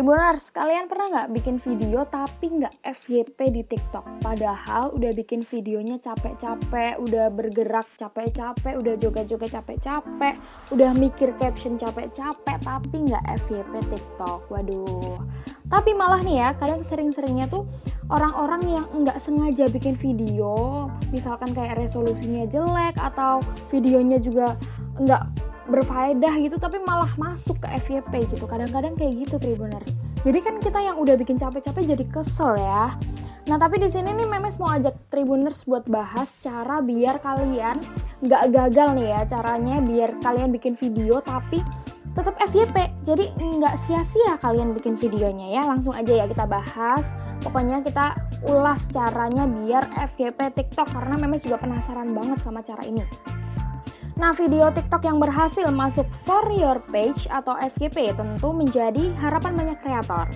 [0.00, 4.24] Tribuners, kalian pernah nggak bikin video tapi nggak FYP di TikTok?
[4.24, 10.40] Padahal udah bikin videonya capek-capek, udah bergerak capek-capek, udah joget-joget capek-capek,
[10.72, 14.48] udah mikir caption capek-capek, tapi nggak FYP TikTok.
[14.48, 15.20] Waduh.
[15.68, 17.68] Tapi malah nih ya, kadang sering-seringnya tuh
[18.08, 24.56] orang-orang yang nggak sengaja bikin video, misalkan kayak resolusinya jelek atau videonya juga
[24.96, 28.44] nggak berfaedah gitu tapi malah masuk ke FYP gitu.
[28.44, 29.94] Kadang-kadang kayak gitu Tribuners.
[30.26, 32.92] Jadi kan kita yang udah bikin capek-capek jadi kesel ya.
[33.48, 37.78] Nah tapi di sini nih Memes mau ajak Tribuners buat bahas cara biar kalian
[38.20, 41.64] nggak gagal nih ya caranya biar kalian bikin video tapi
[42.12, 47.08] tetap FYP jadi nggak sia-sia kalian bikin videonya ya langsung aja ya kita bahas.
[47.40, 53.00] Pokoknya kita ulas caranya biar FYP TikTok karena Memes juga penasaran banget sama cara ini
[54.20, 59.80] Nah, video TikTok yang berhasil masuk For Your Page atau FYP tentu menjadi harapan banyak
[59.80, 60.28] kreator.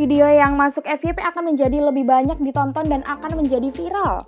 [0.00, 4.24] Video yang masuk FYP akan menjadi lebih banyak ditonton dan akan menjadi viral.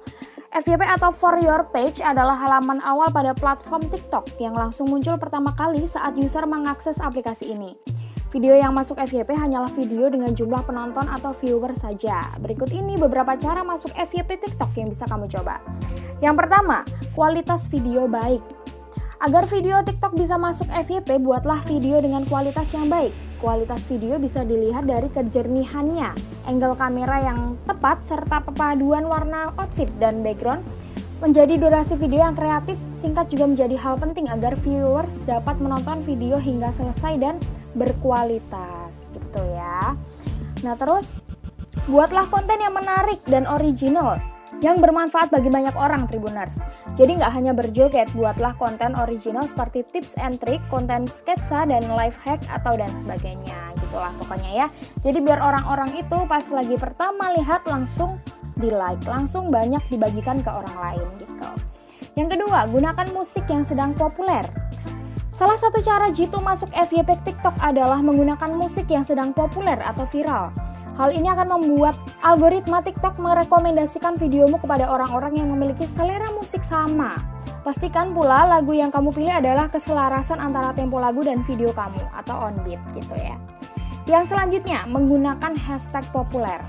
[0.53, 5.57] FYP atau For Your Page adalah halaman awal pada platform TikTok yang langsung muncul pertama
[5.57, 7.81] kali saat user mengakses aplikasi ini.
[8.29, 12.37] Video yang masuk FYP hanyalah video dengan jumlah penonton atau viewer saja.
[12.37, 15.65] Berikut ini beberapa cara masuk FYP TikTok yang bisa kamu coba.
[16.21, 16.85] Yang pertama,
[17.17, 18.60] kualitas video baik.
[19.21, 23.13] Agar video TikTok bisa masuk FYP, buatlah video dengan kualitas yang baik.
[23.37, 26.17] Kualitas video bisa dilihat dari kejernihannya,
[26.49, 30.65] angle kamera yang tepat, serta perpaduan warna outfit dan background
[31.21, 36.41] menjadi durasi video yang kreatif, singkat juga menjadi hal penting agar viewers dapat menonton video
[36.41, 37.37] hingga selesai dan
[37.77, 40.01] berkualitas gitu ya.
[40.65, 41.21] Nah terus
[41.93, 44.17] buatlah konten yang menarik dan original
[44.59, 46.59] yang bermanfaat bagi banyak orang Tribuners.
[46.99, 52.19] Jadi nggak hanya berjoget, buatlah konten original seperti tips and trick, konten sketsa, dan life
[52.27, 53.57] hack atau dan sebagainya.
[53.79, 54.67] Gitulah pokoknya ya.
[55.07, 58.19] Jadi biar orang-orang itu pas lagi pertama lihat langsung
[58.59, 61.49] di like, langsung banyak dibagikan ke orang lain gitu.
[62.19, 64.45] Yang kedua, gunakan musik yang sedang populer.
[65.33, 70.53] Salah satu cara jitu masuk FYP TikTok adalah menggunakan musik yang sedang populer atau viral.
[71.01, 77.17] Hal ini akan membuat algoritma TikTok merekomendasikan videomu kepada orang-orang yang memiliki selera musik sama.
[77.65, 82.53] Pastikan pula lagu yang kamu pilih adalah keselarasan antara tempo lagu dan video kamu atau
[82.53, 83.41] on beat gitu ya.
[84.05, 86.61] Yang selanjutnya, menggunakan hashtag populer.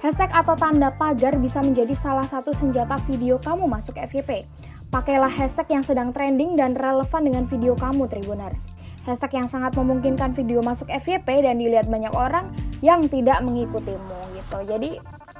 [0.00, 4.48] Hashtag atau tanda pagar bisa menjadi salah satu senjata video kamu masuk FYP.
[4.88, 8.72] Pakailah hashtag yang sedang trending dan relevan dengan video kamu, Tribuners.
[9.04, 12.48] Hashtag yang sangat memungkinkan video masuk FYP dan dilihat banyak orang
[12.84, 14.58] yang tidak mengikutimu gitu.
[14.66, 14.90] Jadi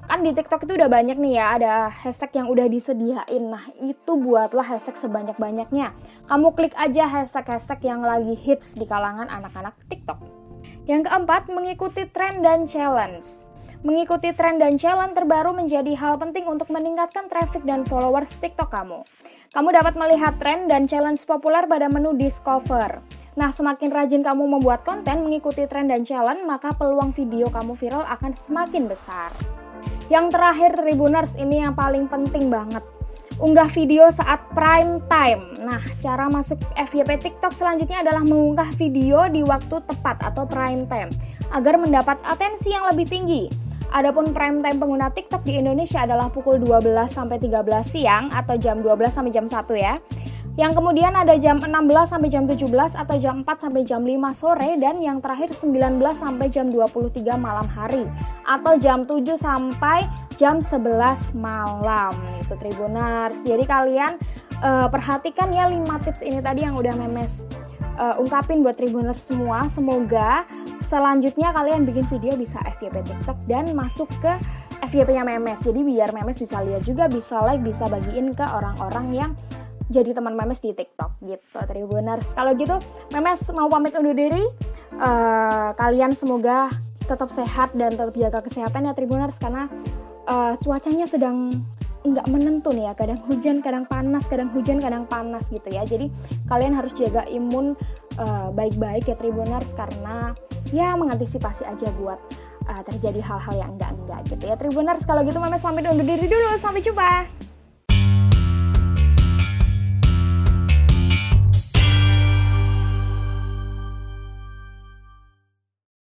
[0.07, 3.45] kan di TikTok itu udah banyak nih ya ada hashtag yang udah disediain.
[3.51, 5.93] Nah itu buatlah hashtag sebanyak-banyaknya.
[6.31, 10.23] Kamu klik aja hashtag-hashtag yang lagi hits di kalangan anak-anak TikTok.
[10.87, 13.27] Yang keempat, mengikuti tren dan challenge.
[13.85, 19.05] Mengikuti tren dan challenge terbaru menjadi hal penting untuk meningkatkan traffic dan followers TikTok kamu.
[19.53, 23.05] Kamu dapat melihat tren dan challenge populer pada menu Discover.
[23.37, 28.09] Nah, semakin rajin kamu membuat konten mengikuti tren dan challenge, maka peluang video kamu viral
[28.09, 29.29] akan semakin besar.
[30.09, 32.81] Yang terakhir, Tribuners, ini yang paling penting banget.
[33.37, 35.53] Unggah video saat prime time.
[35.61, 41.13] Nah, cara masuk FYP TikTok selanjutnya adalah mengunggah video di waktu tepat atau prime time
[41.53, 43.66] agar mendapat atensi yang lebih tinggi.
[43.97, 48.85] Adapun prime time pengguna TikTok di Indonesia adalah pukul 12 sampai 13 siang atau jam
[48.85, 49.97] 12 sampai jam 1 ya.
[50.61, 51.73] Yang kemudian ada jam 16
[52.05, 56.47] sampai jam 17 atau jam 4 sampai jam 5 sore dan yang terakhir 19 sampai
[56.53, 58.05] jam 23 malam hari
[58.45, 60.05] atau jam 7 sampai
[60.37, 63.41] jam 11 malam itu Tribunars.
[63.49, 64.21] Jadi kalian
[64.61, 67.49] uh, perhatikan ya 5 tips ini tadi yang udah Memes
[67.97, 69.67] uh, ungkapin buat Tribuners semua.
[69.67, 70.45] Semoga
[70.85, 74.37] selanjutnya kalian bikin video bisa FYP TikTok dan masuk ke
[74.85, 75.59] FYP-nya Memes.
[75.65, 79.31] Jadi biar Memes bisa lihat juga, bisa like, bisa bagiin ke orang-orang yang
[79.87, 82.35] jadi teman Memes di TikTok gitu Tribuners.
[82.35, 82.77] Kalau gitu
[83.11, 84.45] Memes mau pamit undur diri.
[84.97, 86.73] Uh, kalian semoga
[87.05, 89.71] tetap sehat dan tetap jaga kesehatan ya Tribuners karena
[90.27, 91.53] uh, cuacanya sedang
[92.13, 92.93] nggak menentu nih ya.
[92.95, 95.83] Kadang hujan kadang panas kadang hujan kadang panas gitu ya.
[95.83, 96.11] Jadi
[96.47, 97.75] kalian harus jaga imun
[98.21, 100.37] uh, baik-baik ya Tribuners karena
[100.71, 102.19] ya mengantisipasi aja buat
[102.71, 104.55] uh, terjadi hal-hal yang enggak-enggak gitu ya.
[104.55, 106.55] Tribuners kalau gitu Memes pamit undur diri dulu.
[106.59, 107.27] Sampai jumpa